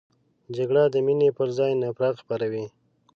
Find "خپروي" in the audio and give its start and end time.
2.23-2.65